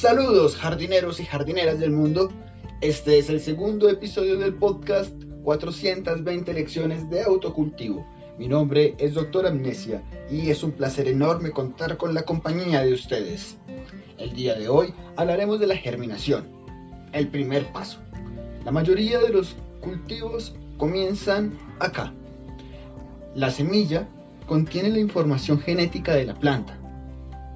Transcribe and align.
Saludos 0.00 0.56
jardineros 0.56 1.20
y 1.20 1.26
jardineras 1.26 1.78
del 1.78 1.90
mundo. 1.90 2.30
Este 2.80 3.18
es 3.18 3.28
el 3.28 3.38
segundo 3.38 3.90
episodio 3.90 4.38
del 4.38 4.54
podcast 4.54 5.12
420 5.42 6.54
lecciones 6.54 7.10
de 7.10 7.22
autocultivo. 7.22 8.06
Mi 8.38 8.48
nombre 8.48 8.94
es 8.96 9.12
Doctor 9.12 9.46
Amnesia 9.46 10.02
y 10.30 10.48
es 10.48 10.62
un 10.62 10.72
placer 10.72 11.06
enorme 11.06 11.50
contar 11.50 11.98
con 11.98 12.14
la 12.14 12.22
compañía 12.22 12.80
de 12.80 12.94
ustedes. 12.94 13.58
El 14.16 14.32
día 14.32 14.54
de 14.54 14.70
hoy 14.70 14.94
hablaremos 15.16 15.60
de 15.60 15.66
la 15.66 15.76
germinación, 15.76 16.48
el 17.12 17.28
primer 17.28 17.70
paso. 17.70 17.98
La 18.64 18.70
mayoría 18.70 19.18
de 19.18 19.28
los 19.28 19.54
cultivos 19.82 20.54
comienzan 20.78 21.58
acá. 21.78 22.14
La 23.34 23.50
semilla 23.50 24.08
contiene 24.46 24.88
la 24.88 24.98
información 24.98 25.60
genética 25.60 26.14
de 26.14 26.24
la 26.24 26.38
planta, 26.38 26.78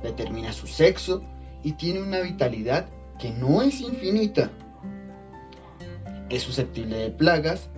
determina 0.03 0.53
su 0.53 0.67
sexo 0.67 1.25
y 1.65 1.73
tiene 1.73 2.03
una 2.03 2.21
vitalidad 2.21 2.87
que 3.19 3.31
no 3.31 3.63
es 3.63 3.81
infinita. 3.81 4.51
Es 6.29 6.43
susceptible 6.43 6.97
de 6.97 7.11
plagas 7.11 7.71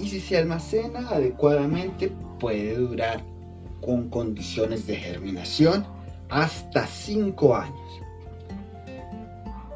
y 0.00 0.08
si 0.08 0.20
se 0.20 0.38
almacena 0.38 1.08
adecuadamente 1.10 2.10
puede 2.40 2.74
durar 2.74 3.22
con 3.80 4.08
condiciones 4.08 4.86
de 4.86 4.96
germinación 4.96 5.86
hasta 6.30 6.86
5 6.86 7.54
años. 7.54 8.00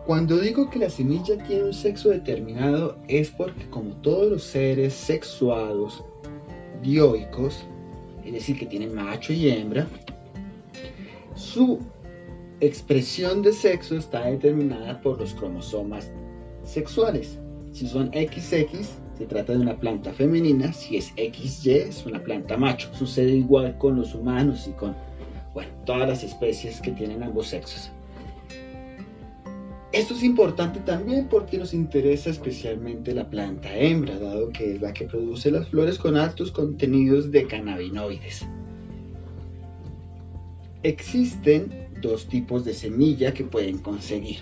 Cuando 0.06 0.38
digo 0.38 0.70
que 0.70 0.78
la 0.78 0.88
semilla 0.88 1.36
tiene 1.44 1.64
un 1.64 1.74
sexo 1.74 2.08
determinado 2.08 2.96
es 3.08 3.30
porque 3.30 3.68
como 3.68 3.90
todos 3.96 4.30
los 4.30 4.42
seres 4.42 4.94
sexuados 4.94 6.02
dioicos, 6.82 7.66
es 8.24 8.32
decir, 8.32 8.58
que 8.58 8.64
tienen 8.64 8.94
macho 8.94 9.34
y 9.34 9.50
hembra, 9.50 9.86
su 11.34 11.80
expresión 12.60 13.42
de 13.42 13.52
sexo 13.52 13.96
está 13.96 14.24
determinada 14.26 15.00
por 15.00 15.18
los 15.18 15.34
cromosomas 15.34 16.10
sexuales. 16.64 17.38
Si 17.72 17.86
son 17.86 18.08
XX, 18.08 18.88
se 19.16 19.26
trata 19.26 19.52
de 19.52 19.58
una 19.58 19.78
planta 19.78 20.12
femenina, 20.12 20.72
si 20.72 20.96
es 20.96 21.12
XY, 21.16 21.70
es 21.70 22.06
una 22.06 22.22
planta 22.22 22.56
macho. 22.56 22.92
Sucede 22.94 23.32
igual 23.32 23.76
con 23.78 23.96
los 23.96 24.14
humanos 24.14 24.66
y 24.68 24.72
con 24.72 24.96
todas 25.84 26.08
las 26.08 26.22
especies 26.22 26.80
que 26.80 26.92
tienen 26.92 27.22
ambos 27.22 27.48
sexos. 27.48 27.90
Esto 29.90 30.14
es 30.14 30.22
importante 30.22 30.80
también 30.80 31.28
porque 31.28 31.56
nos 31.56 31.72
interesa 31.72 32.28
especialmente 32.30 33.14
la 33.14 33.28
planta 33.28 33.74
hembra, 33.74 34.18
dado 34.18 34.50
que 34.50 34.74
es 34.74 34.82
la 34.82 34.92
que 34.92 35.06
produce 35.06 35.50
las 35.50 35.68
flores 35.68 35.98
con 35.98 36.16
altos 36.16 36.52
contenidos 36.52 37.32
de 37.32 37.46
cannabinoides. 37.46 38.46
Existen 40.82 41.87
dos 42.00 42.26
tipos 42.26 42.64
de 42.64 42.74
semilla 42.74 43.32
que 43.32 43.44
pueden 43.44 43.78
conseguir. 43.78 44.38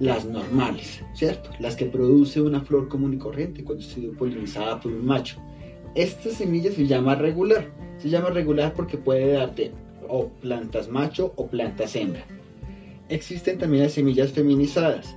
Las 0.00 0.24
normales, 0.24 1.02
¿cierto? 1.14 1.50
Las 1.60 1.76
que 1.76 1.86
produce 1.86 2.40
una 2.40 2.60
flor 2.60 2.88
común 2.88 3.14
y 3.14 3.18
corriente 3.18 3.62
cuando 3.62 3.84
ha 3.84 3.88
sido 3.88 4.12
polinizada 4.12 4.80
por 4.80 4.92
un 4.92 5.06
macho. 5.06 5.40
Esta 5.94 6.30
semilla 6.30 6.72
se 6.72 6.86
llama 6.86 7.14
regular. 7.14 7.70
Se 7.98 8.08
llama 8.10 8.30
regular 8.30 8.74
porque 8.74 8.98
puede 8.98 9.32
darte 9.32 9.72
o 10.08 10.28
plantas 10.28 10.88
macho 10.88 11.32
o 11.36 11.46
plantas 11.46 11.94
hembra. 11.94 12.24
Existen 13.08 13.58
también 13.58 13.84
las 13.84 13.92
semillas 13.92 14.32
feminizadas, 14.32 15.16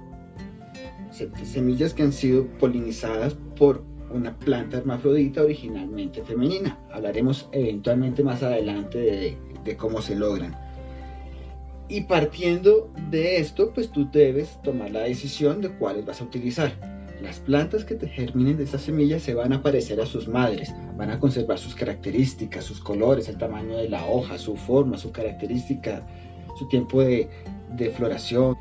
semillas 1.44 1.94
que 1.94 2.04
han 2.04 2.12
sido 2.12 2.46
polinizadas 2.60 3.36
por 3.58 3.84
una 4.12 4.38
planta 4.38 4.78
hermafrodita 4.78 5.44
originalmente 5.44 6.24
femenina. 6.24 6.78
Hablaremos 6.92 7.48
eventualmente 7.52 8.24
más 8.24 8.44
adelante 8.44 8.98
de, 8.98 9.38
de, 9.64 9.78
cómo 9.78 10.02
se 10.02 10.16
logran. 10.16 10.56
Y 11.90 12.02
partiendo 12.02 12.92
de 13.10 13.38
esto, 13.38 13.72
pues 13.74 13.90
tú 13.90 14.10
debes 14.12 14.62
tomar 14.62 14.92
la 14.92 15.02
decisión 15.02 15.62
de 15.62 15.70
cuáles 15.70 16.06
vas 16.06 16.22
a 16.22 16.26
utilizar. 16.26 16.72
Las 17.22 17.40
plantas 17.40 17.84
que 17.86 17.96
te 17.96 18.08
germinen 18.08 18.58
de 18.58 18.66
estas 18.66 18.82
semillas 18.82 19.24
se 19.24 19.34
van 19.34 19.54
a 19.54 19.62
parecer 19.62 20.00
a 20.02 20.06
sus 20.06 20.28
madres, 20.28 20.74
van 20.98 21.10
a 21.10 21.20
conservar 21.20 21.58
sus 21.58 21.74
características, 21.74 22.66
sus 22.66 22.80
colores, 22.80 23.28
el 23.28 23.38
tamaño 23.38 23.78
de 23.78 23.90
la 23.90 24.06
hoja, 24.06 24.38
su 24.38 24.56
forma, 24.56 24.98
su 24.98 25.12
característica, 25.12 26.06
su 26.60 26.68
tiempo 26.68 27.02
de, 27.02 27.30
de 27.76 27.90
floración. 27.90 28.56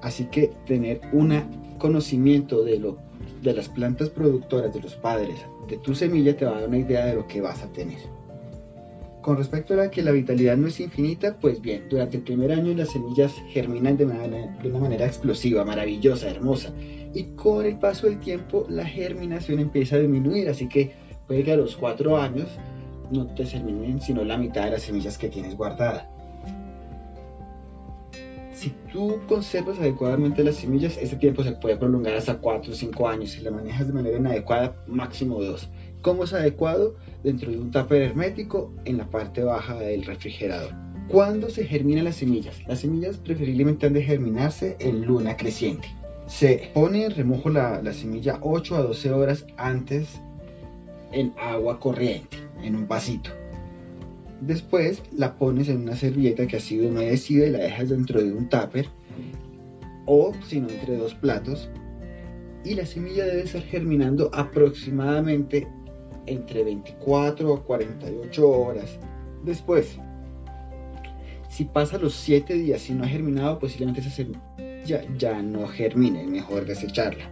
Así 0.00 0.24
que 0.26 0.52
tener 0.66 1.00
un 1.12 1.76
conocimiento 1.78 2.62
de, 2.62 2.78
lo, 2.78 2.98
de 3.42 3.52
las 3.52 3.68
plantas 3.68 4.08
productoras 4.08 4.72
de 4.72 4.80
los 4.80 4.94
padres 4.94 5.38
de 5.68 5.76
tu 5.78 5.94
semilla 5.94 6.36
te 6.36 6.44
va 6.44 6.52
a 6.52 6.60
dar 6.60 6.68
una 6.68 6.78
idea 6.78 7.06
de 7.06 7.14
lo 7.14 7.26
que 7.26 7.40
vas 7.40 7.62
a 7.62 7.68
tener. 7.72 7.98
Con 9.22 9.36
respecto 9.36 9.74
a 9.74 9.76
la 9.76 9.90
que 9.90 10.02
la 10.02 10.12
vitalidad 10.12 10.56
no 10.56 10.68
es 10.68 10.78
infinita, 10.78 11.36
pues 11.40 11.60
bien, 11.60 11.88
durante 11.90 12.18
el 12.18 12.22
primer 12.22 12.52
año 12.52 12.72
las 12.74 12.90
semillas 12.90 13.34
germinan 13.48 13.96
de 13.96 14.06
una, 14.06 14.78
manera 14.78 15.06
explosiva, 15.06 15.64
maravillosa, 15.64 16.30
hermosa. 16.30 16.72
Y 17.14 17.24
con 17.34 17.66
el 17.66 17.78
paso 17.78 18.06
del 18.06 18.20
tiempo 18.20 18.64
la 18.68 18.86
germinación 18.86 19.58
empieza 19.58 19.96
a 19.96 19.98
disminuir, 19.98 20.48
así 20.48 20.68
que 20.68 20.92
puede 21.26 21.42
que 21.42 21.52
a 21.52 21.56
los 21.56 21.76
cuatro 21.76 22.16
años 22.16 22.48
no 23.10 23.26
te 23.34 23.44
germinen 23.44 24.00
sino 24.00 24.22
la 24.24 24.38
mitad 24.38 24.64
de 24.64 24.72
las 24.72 24.82
semillas 24.82 25.18
que 25.18 25.28
tienes 25.28 25.56
guardadas. 25.56 26.06
Si 28.52 28.74
tú 28.92 29.20
conservas 29.28 29.78
adecuadamente 29.78 30.42
las 30.42 30.56
semillas, 30.56 30.96
este 30.96 31.14
tiempo 31.14 31.44
se 31.44 31.52
puede 31.52 31.76
prolongar 31.76 32.14
hasta 32.14 32.38
4 32.38 32.72
o 32.72 32.74
5 32.74 33.08
años. 33.08 33.30
Si 33.30 33.40
la 33.40 33.52
manejas 33.52 33.86
de 33.86 33.92
manera 33.92 34.18
inadecuada, 34.18 34.74
máximo 34.88 35.40
2. 35.40 35.70
¿Cómo 36.02 36.24
es 36.24 36.32
adecuado? 36.32 36.94
Dentro 37.24 37.50
de 37.50 37.58
un 37.58 37.70
tupper 37.72 38.02
hermético 38.02 38.72
en 38.84 38.98
la 38.98 39.10
parte 39.10 39.42
baja 39.42 39.74
del 39.74 40.04
refrigerador. 40.04 40.72
¿Cuándo 41.08 41.50
se 41.50 41.64
germinan 41.64 42.04
las 42.04 42.16
semillas? 42.16 42.56
Las 42.68 42.80
semillas 42.80 43.16
preferiblemente 43.16 43.86
han 43.86 43.94
de 43.94 44.02
germinarse 44.02 44.76
en 44.78 45.04
luna 45.04 45.36
creciente. 45.36 45.88
Se 46.26 46.70
pone 46.74 47.04
en 47.04 47.10
remojo 47.12 47.48
la, 47.48 47.82
la 47.82 47.92
semilla 47.92 48.38
8 48.42 48.76
a 48.76 48.82
12 48.82 49.12
horas 49.12 49.46
antes 49.56 50.20
en 51.12 51.32
agua 51.38 51.80
corriente, 51.80 52.36
en 52.62 52.76
un 52.76 52.86
vasito. 52.86 53.30
Después 54.40 55.02
la 55.16 55.36
pones 55.36 55.68
en 55.68 55.78
una 55.78 55.96
servilleta 55.96 56.46
que 56.46 56.58
ha 56.58 56.60
sido 56.60 56.88
humedecida 56.88 57.46
y 57.46 57.50
la 57.50 57.58
dejas 57.58 57.88
dentro 57.88 58.22
de 58.22 58.32
un 58.32 58.48
tupper 58.48 58.86
o 60.06 60.32
si 60.46 60.60
no 60.60 60.68
entre 60.68 60.96
dos 60.96 61.14
platos 61.14 61.68
y 62.64 62.74
la 62.74 62.86
semilla 62.86 63.24
debe 63.24 63.42
estar 63.42 63.62
germinando 63.62 64.30
aproximadamente 64.32 65.66
entre 66.28 66.64
24 66.64 67.54
a 67.54 67.62
48 67.64 68.48
horas 68.48 68.98
después. 69.44 69.98
Si 71.48 71.64
pasa 71.64 71.98
los 71.98 72.14
7 72.14 72.54
días 72.54 72.88
y 72.88 72.94
no 72.94 73.04
ha 73.04 73.08
germinado, 73.08 73.58
posiblemente 73.58 74.00
esa 74.00 74.10
semilla 74.10 75.04
ya 75.16 75.42
no 75.42 75.66
germine, 75.66 76.26
mejor 76.26 76.66
desecharla. 76.66 77.30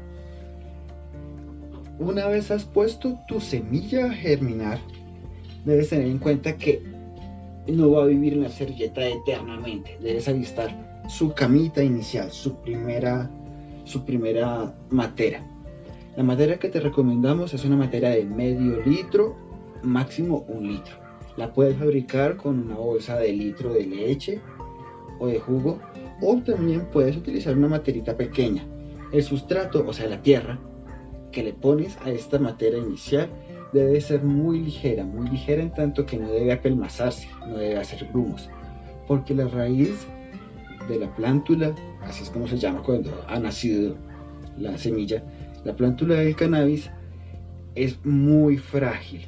Una 1.98 2.26
vez 2.26 2.50
has 2.50 2.64
puesto 2.64 3.18
tu 3.26 3.40
semilla 3.40 4.06
a 4.06 4.14
germinar, 4.14 4.78
debes 5.64 5.88
tener 5.88 6.06
en 6.06 6.18
cuenta 6.18 6.56
que 6.56 6.82
no 7.66 7.90
va 7.90 8.02
a 8.02 8.06
vivir 8.06 8.34
en 8.34 8.42
la 8.42 8.48
servilleta 8.48 9.06
eternamente. 9.06 9.98
Debes 10.00 10.28
avistar 10.28 11.04
su 11.08 11.32
camita 11.32 11.82
inicial, 11.82 12.30
su 12.30 12.54
primera, 12.56 13.30
su 13.84 14.04
primera 14.04 14.74
matera. 14.90 15.42
La 16.16 16.22
madera 16.22 16.58
que 16.58 16.70
te 16.70 16.80
recomendamos 16.80 17.52
es 17.52 17.66
una 17.66 17.76
madera 17.76 18.08
de 18.08 18.24
medio 18.24 18.80
litro, 18.86 19.36
máximo 19.82 20.46
un 20.48 20.66
litro. 20.66 20.96
La 21.36 21.52
puedes 21.52 21.76
fabricar 21.76 22.38
con 22.38 22.58
una 22.58 22.76
bolsa 22.76 23.18
de 23.18 23.34
litro 23.34 23.74
de 23.74 23.84
leche 23.84 24.40
o 25.18 25.26
de 25.26 25.38
jugo 25.38 25.78
o 26.22 26.36
también 26.38 26.86
puedes 26.90 27.18
utilizar 27.18 27.54
una 27.54 27.68
materita 27.68 28.16
pequeña. 28.16 28.66
El 29.12 29.22
sustrato, 29.22 29.84
o 29.86 29.92
sea, 29.92 30.06
la 30.06 30.22
tierra 30.22 30.58
que 31.32 31.42
le 31.42 31.52
pones 31.52 31.98
a 32.02 32.10
esta 32.10 32.38
materia 32.38 32.78
inicial 32.78 33.28
debe 33.74 34.00
ser 34.00 34.24
muy 34.24 34.60
ligera, 34.60 35.04
muy 35.04 35.28
ligera 35.28 35.60
en 35.60 35.74
tanto 35.74 36.06
que 36.06 36.16
no 36.16 36.30
debe 36.30 36.50
apelmazarse, 36.50 37.28
no 37.46 37.58
debe 37.58 37.76
hacer 37.76 38.08
grumos, 38.08 38.48
porque 39.06 39.34
la 39.34 39.48
raíz 39.48 40.06
de 40.88 40.98
la 40.98 41.14
plántula, 41.14 41.74
así 42.04 42.22
es 42.22 42.30
como 42.30 42.48
se 42.48 42.56
llama 42.56 42.82
cuando 42.82 43.10
ha 43.28 43.38
nacido 43.38 43.96
la 44.56 44.78
semilla, 44.78 45.22
la 45.66 45.76
plántula 45.76 46.14
del 46.14 46.36
cannabis 46.36 46.90
es 47.74 47.98
muy 48.04 48.56
frágil, 48.56 49.26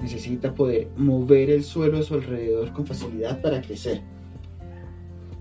necesita 0.00 0.54
poder 0.54 0.88
mover 0.96 1.50
el 1.50 1.64
suelo 1.64 1.98
a 1.98 2.02
su 2.02 2.14
alrededor 2.14 2.72
con 2.72 2.86
facilidad 2.86 3.42
para 3.42 3.60
crecer. 3.60 4.00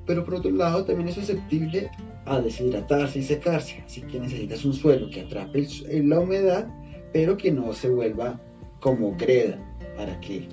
Pero 0.05 0.25
por 0.25 0.35
otro 0.35 0.51
lado 0.51 0.83
también 0.85 1.07
es 1.07 1.15
susceptible 1.15 1.89
a 2.25 2.41
deshidratarse 2.41 3.19
y 3.19 3.23
secarse, 3.23 3.83
así 3.85 4.01
que 4.01 4.19
necesitas 4.19 4.65
un 4.65 4.73
suelo 4.73 5.09
que 5.09 5.21
atrape 5.21 5.67
la 6.03 6.19
humedad 6.19 6.67
pero 7.13 7.37
que 7.37 7.51
no 7.51 7.73
se 7.73 7.89
vuelva 7.89 8.39
como 8.79 9.15
greda 9.17 9.57
para 9.95 10.19
que 10.19 10.47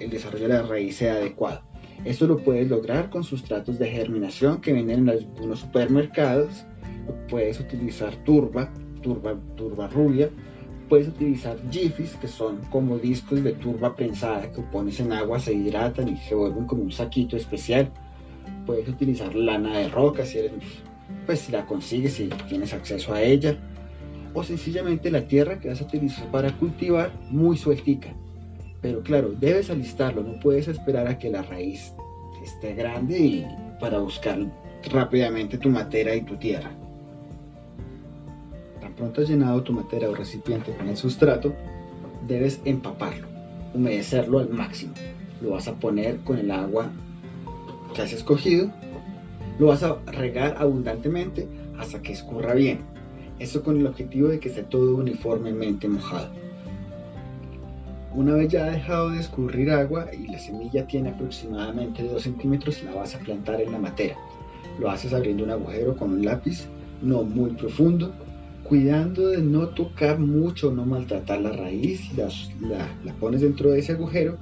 el 0.00 0.10
desarrollo 0.10 0.48
de 0.48 0.54
la 0.54 0.62
raíz 0.62 0.96
sea 0.96 1.14
adecuado. 1.14 1.62
Esto 2.04 2.26
lo 2.26 2.38
puedes 2.38 2.68
lograr 2.68 3.10
con 3.10 3.24
sustratos 3.24 3.78
de 3.78 3.90
germinación 3.90 4.60
que 4.60 4.72
venden 4.72 5.00
en 5.00 5.08
algunos 5.10 5.60
supermercados. 5.60 6.64
Puedes 7.28 7.60
utilizar 7.60 8.14
turba, 8.24 8.72
turba, 9.00 9.36
turba 9.56 9.88
rubia. 9.88 10.30
Puedes 10.88 11.08
utilizar 11.08 11.56
jifis, 11.70 12.16
que 12.16 12.26
son 12.26 12.58
como 12.70 12.98
discos 12.98 13.44
de 13.44 13.52
turba 13.52 13.94
prensada 13.94 14.50
que 14.50 14.60
pones 14.62 14.98
en 15.00 15.12
agua, 15.12 15.38
se 15.38 15.54
hidratan 15.54 16.08
y 16.08 16.16
se 16.16 16.34
vuelven 16.34 16.66
como 16.66 16.82
un 16.82 16.92
saquito 16.92 17.36
especial. 17.36 17.90
Puedes 18.66 18.88
utilizar 18.88 19.34
lana 19.34 19.78
de 19.78 19.88
roca 19.88 20.24
si 20.24 20.38
eres 20.38 20.52
pues 21.26 21.40
si 21.40 21.52
la 21.52 21.66
consigues, 21.66 22.14
si 22.14 22.28
tienes 22.48 22.72
acceso 22.72 23.12
a 23.12 23.22
ella, 23.22 23.56
o 24.34 24.42
sencillamente 24.42 25.10
la 25.10 25.26
tierra 25.26 25.58
que 25.58 25.68
vas 25.68 25.80
a 25.80 25.84
utilizar 25.84 26.30
para 26.30 26.52
cultivar 26.56 27.12
muy 27.30 27.56
sueltica. 27.56 28.14
Pero 28.80 29.02
claro, 29.02 29.32
debes 29.38 29.70
alistarlo, 29.70 30.22
no 30.22 30.40
puedes 30.40 30.68
esperar 30.68 31.06
a 31.06 31.18
que 31.18 31.30
la 31.30 31.42
raíz 31.42 31.92
esté 32.42 32.74
grande 32.74 33.46
para 33.78 33.98
buscar 33.98 34.38
rápidamente 34.90 35.58
tu 35.58 35.68
matera 35.68 36.14
y 36.14 36.22
tu 36.22 36.36
tierra. 36.36 36.70
Pronto 39.00 39.22
has 39.22 39.30
llenado 39.30 39.62
tu 39.62 39.72
matera 39.72 40.10
o 40.10 40.14
recipiente 40.14 40.76
con 40.76 40.86
el 40.86 40.94
sustrato, 40.94 41.54
debes 42.28 42.60
empaparlo, 42.66 43.26
humedecerlo 43.72 44.40
al 44.40 44.50
máximo. 44.50 44.92
Lo 45.40 45.52
vas 45.52 45.68
a 45.68 45.76
poner 45.76 46.18
con 46.18 46.36
el 46.36 46.50
agua 46.50 46.90
que 47.94 48.02
has 48.02 48.12
escogido, 48.12 48.70
lo 49.58 49.68
vas 49.68 49.82
a 49.84 49.96
regar 50.04 50.56
abundantemente 50.58 51.48
hasta 51.78 52.02
que 52.02 52.12
escurra 52.12 52.52
bien. 52.52 52.80
Esto 53.38 53.62
con 53.62 53.78
el 53.78 53.86
objetivo 53.86 54.28
de 54.28 54.38
que 54.38 54.50
esté 54.50 54.64
todo 54.64 54.96
uniformemente 54.96 55.88
mojado. 55.88 56.28
Una 58.14 58.34
vez 58.34 58.52
ya 58.52 58.66
ha 58.66 58.70
dejado 58.70 59.12
de 59.12 59.20
escurrir 59.20 59.70
agua 59.70 60.08
y 60.12 60.26
la 60.26 60.38
semilla 60.38 60.86
tiene 60.86 61.08
aproximadamente 61.08 62.02
2 62.02 62.22
centímetros, 62.22 62.82
la 62.82 62.92
vas 62.96 63.14
a 63.14 63.20
plantar 63.20 63.62
en 63.62 63.72
la 63.72 63.78
matera. 63.78 64.16
Lo 64.78 64.90
haces 64.90 65.14
abriendo 65.14 65.44
un 65.44 65.52
agujero 65.52 65.96
con 65.96 66.12
un 66.12 66.22
lápiz, 66.22 66.66
no 67.00 67.22
muy 67.22 67.52
profundo, 67.52 68.12
cuidando 68.70 69.26
de 69.26 69.38
no 69.38 69.70
tocar 69.70 70.20
mucho, 70.20 70.70
no 70.70 70.86
maltratar 70.86 71.40
la 71.40 71.50
raíz, 71.50 72.16
la, 72.16 72.28
la, 73.04 73.12
pones 73.14 73.40
dentro 73.40 73.72
de 73.72 73.80
ese 73.80 73.94
agujero, 73.94 74.38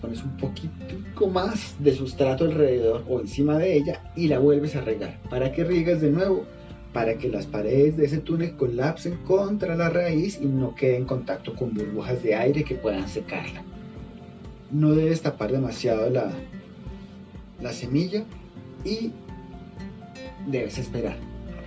pones 0.00 0.22
un 0.22 0.36
poquito 0.36 1.26
más 1.26 1.74
de 1.80 1.92
sustrato 1.92 2.44
alrededor 2.44 3.04
o 3.08 3.18
encima 3.18 3.58
de 3.58 3.76
ella 3.76 4.12
y 4.14 4.28
la 4.28 4.38
vuelves 4.38 4.76
a 4.76 4.80
regar. 4.82 5.20
Para 5.28 5.50
que 5.50 5.64
riegas 5.64 6.00
de 6.00 6.12
nuevo 6.12 6.44
para 6.92 7.18
que 7.18 7.28
las 7.28 7.46
paredes 7.46 7.96
de 7.96 8.06
ese 8.06 8.18
túnel 8.18 8.54
colapsen 8.56 9.16
contra 9.24 9.74
la 9.74 9.90
raíz 9.90 10.38
y 10.40 10.46
no 10.46 10.76
quede 10.76 10.96
en 10.96 11.04
contacto 11.04 11.56
con 11.56 11.74
burbujas 11.74 12.22
de 12.22 12.36
aire 12.36 12.62
que 12.62 12.76
puedan 12.76 13.08
secarla. 13.08 13.64
No 14.70 14.92
debes 14.92 15.22
tapar 15.22 15.50
demasiado 15.50 16.08
la, 16.10 16.30
la 17.60 17.72
semilla 17.72 18.22
y 18.84 19.10
debes 20.46 20.78
esperar 20.78 21.16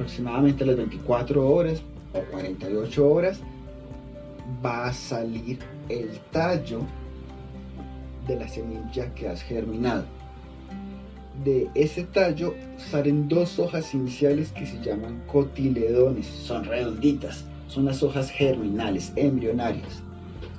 aproximadamente 0.01 0.65
las 0.65 0.77
24 0.77 1.49
horas 1.49 1.81
o 2.13 2.19
48 2.31 3.07
horas 3.07 3.39
va 4.65 4.87
a 4.87 4.93
salir 4.93 5.59
el 5.89 6.09
tallo 6.31 6.81
de 8.27 8.35
la 8.35 8.47
semilla 8.47 9.13
que 9.13 9.27
has 9.27 9.41
germinado 9.43 10.05
de 11.43 11.69
ese 11.75 12.03
tallo 12.03 12.53
salen 12.77 13.27
dos 13.27 13.57
hojas 13.57 13.93
iniciales 13.93 14.51
que 14.51 14.65
se 14.65 14.79
llaman 14.83 15.21
cotiledones, 15.27 16.27
son 16.27 16.65
redonditas, 16.65 17.45
son 17.67 17.85
las 17.85 18.03
hojas 18.03 18.29
germinales, 18.29 19.11
embrionarias. 19.15 20.03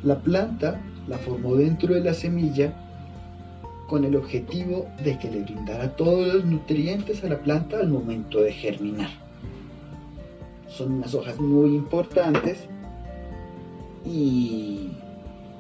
La 0.03 0.19
planta 0.19 0.81
la 1.06 1.19
formó 1.19 1.55
dentro 1.55 1.95
de 1.95 2.00
la 2.03 2.15
semilla 2.15 2.75
con 3.87 4.05
el 4.05 4.17
objetivo 4.17 4.88
de 5.05 5.19
que 5.19 5.31
le 5.31 5.43
brindara 5.43 5.95
todos 5.95 6.35
los 6.35 6.45
nutrientes 6.45 7.23
a 7.23 7.29
la 7.29 7.38
planta 7.38 7.79
al 7.79 7.88
momento 7.88 8.41
de 8.41 8.53
germinar. 8.53 9.22
Son 10.77 10.93
unas 10.93 11.15
hojas 11.15 11.39
muy 11.39 11.75
importantes 11.75 12.67
y 14.05 14.91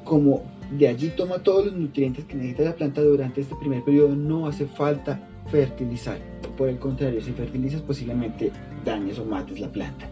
como 0.04 0.42
de 0.70 0.88
allí 0.88 1.10
toma 1.10 1.38
todos 1.38 1.66
los 1.66 1.74
nutrientes 1.74 2.24
que 2.24 2.34
necesita 2.34 2.64
la 2.64 2.74
planta 2.74 3.02
durante 3.02 3.42
este 3.42 3.54
primer 3.56 3.84
periodo. 3.84 4.16
No 4.16 4.46
hace 4.46 4.66
falta 4.66 5.20
fertilizar. 5.50 6.18
Por 6.56 6.68
el 6.68 6.78
contrario, 6.78 7.20
si 7.20 7.32
fertilizas 7.32 7.82
posiblemente 7.82 8.52
dañes 8.84 9.18
o 9.18 9.24
mates 9.24 9.60
la 9.60 9.68
planta. 9.68 10.08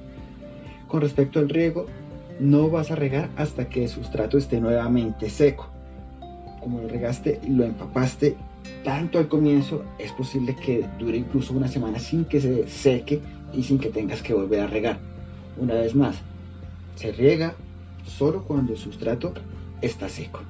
Con 0.87 1.01
respecto 1.01 1.39
al 1.39 1.49
riego, 1.49 1.87
no 2.41 2.69
vas 2.69 2.91
a 2.91 2.97
regar 2.97 3.31
hasta 3.37 3.69
que 3.69 3.85
el 3.85 3.89
sustrato 3.89 4.39
esté 4.39 4.61
nuevamente 4.61 5.31
seco. 5.31 5.69
Como 6.61 6.81
lo 6.81 6.89
regaste 6.89 7.41
y 7.43 7.51
lo 7.51 7.65
empapaste 7.65 8.37
tanto 8.85 9.19
al 9.19 9.29
comienzo, 9.29 9.85
es 9.99 10.13
posible 10.13 10.57
que 10.57 10.87
dure 10.99 11.19
incluso 11.19 11.55
una 11.55 11.69
semana 11.69 11.99
sin 11.99 12.25
que 12.25 12.41
se 12.41 12.69
seque 12.69 13.21
y 13.53 13.63
sin 13.63 13.79
que 13.79 13.91
tengas 13.91 14.23
que 14.23 14.35
volver 14.35 14.61
a 14.61 14.67
regar. 14.67 14.99
Una 15.57 15.75
vez 15.75 15.95
más, 15.95 16.17
se 16.95 17.13
riega 17.13 17.55
solo 18.05 18.45
cuando 18.45 18.73
el 18.73 18.79
sustrato 18.79 19.33
está 19.81 20.09
seco. 20.09 20.41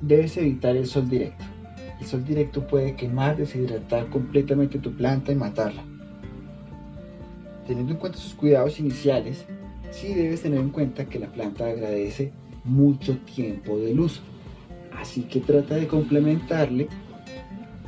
Debes 0.00 0.36
evitar 0.36 0.76
el 0.76 0.86
sol 0.86 1.08
directo. 1.08 1.44
El 2.00 2.06
sol 2.06 2.24
directo 2.24 2.66
puede 2.66 2.94
quemar, 2.94 3.36
deshidratar 3.36 4.08
completamente 4.10 4.78
tu 4.78 4.92
planta 4.92 5.32
y 5.32 5.34
matarla. 5.34 5.82
Teniendo 7.66 7.92
en 7.92 7.98
cuenta 7.98 8.18
sus 8.18 8.34
cuidados 8.34 8.78
iniciales, 8.78 9.44
sí 9.90 10.14
debes 10.14 10.42
tener 10.42 10.60
en 10.60 10.70
cuenta 10.70 11.06
que 11.06 11.18
la 11.18 11.28
planta 11.28 11.66
agradece 11.66 12.32
mucho 12.64 13.16
tiempo 13.18 13.78
de 13.78 13.94
luz. 13.94 14.20
Así 14.96 15.22
que 15.22 15.40
trata 15.40 15.74
de 15.74 15.86
complementarle 15.86 16.88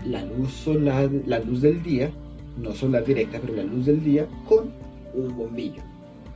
la 0.05 0.25
luz 0.25 0.53
solar, 0.53 1.11
la 1.27 1.39
luz 1.41 1.63
del 1.63 1.83
día, 1.83 2.11
no 2.57 2.73
solar 2.73 3.05
directa, 3.05 3.39
pero 3.41 3.55
la 3.55 3.65
luz 3.65 3.87
del 3.87 4.03
día 4.03 4.27
con 4.49 4.71
un 5.15 5.37
bombillo. 5.37 5.83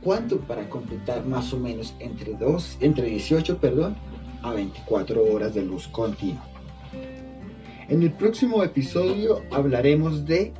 ¿Cuánto? 0.01 0.39
Para 0.39 0.69
completar 0.69 1.25
más 1.25 1.53
o 1.53 1.59
menos 1.59 1.95
entre, 1.99 2.33
dos, 2.33 2.77
entre 2.81 3.07
18 3.07 3.57
perdón, 3.57 3.95
a 4.41 4.53
24 4.53 5.23
horas 5.33 5.53
de 5.53 5.63
luz 5.63 5.87
continua. 5.87 6.43
En 7.89 8.01
el 8.01 8.11
próximo 8.11 8.63
episodio 8.63 9.41
hablaremos 9.51 10.25
de... 10.25 10.53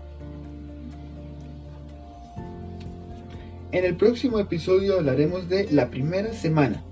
En 3.72 3.86
el 3.86 3.96
próximo 3.96 4.40
episodio 4.40 4.98
hablaremos 4.98 5.50
de 5.50 5.72
la 5.72 5.90
primera 5.90 6.32
semana. 6.32 6.84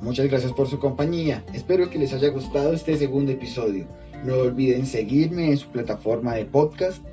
Muchas 0.00 0.28
gracias 0.28 0.52
por 0.52 0.68
su 0.68 0.78
compañía. 0.78 1.42
Espero 1.52 1.90
que 1.90 1.98
les 1.98 2.12
haya 2.12 2.28
gustado 2.28 2.72
este 2.72 2.96
segundo 2.96 3.32
episodio. 3.32 3.86
No 4.24 4.38
olviden 4.38 4.86
seguirme 4.86 5.50
en 5.50 5.56
su 5.56 5.68
plataforma 5.68 6.34
de 6.34 6.46
podcast, 6.46 7.04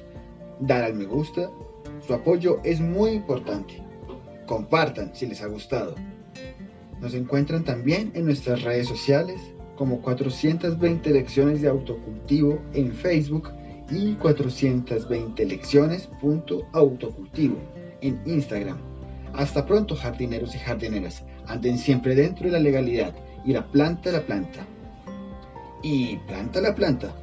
dar 0.60 0.84
al 0.84 0.96
me 0.96 1.06
gusta. 1.06 1.50
Su 2.06 2.14
apoyo 2.14 2.60
es 2.64 2.82
muy 2.82 3.12
importante. 3.12 3.82
Compartan 4.46 5.14
si 5.14 5.28
les 5.28 5.42
ha 5.42 5.48
gustado. 5.48 5.96
Nos 7.02 7.14
encuentran 7.14 7.64
también 7.64 8.12
en 8.14 8.26
nuestras 8.26 8.64
redes 8.64 8.88
sociales 8.88 9.40
como 9.76 10.02
420 10.02 11.12
lecciones 11.12 11.62
de 11.62 11.70
autocultivo 11.70 12.60
en 12.74 12.92
Facebook 12.94 13.50
y 13.90 14.16
420 14.16 15.46
lecciones.autocultivo 15.46 17.58
en 18.02 18.22
Instagram. 18.26 18.78
Hasta 19.34 19.66
pronto 19.66 19.96
jardineros 19.96 20.54
y 20.56 20.60
jardineras. 20.60 21.24
Anden 21.48 21.78
siempre 21.78 22.16
dentro 22.16 22.46
de 22.46 22.52
la 22.52 22.60
legalidad 22.60 23.14
y 23.46 23.54
la 23.54 23.66
planta 23.68 24.12
la 24.12 24.26
planta. 24.26 24.68
Y 25.84 26.16
planta 26.28 26.62
la 26.62 26.74
planta 26.74 27.14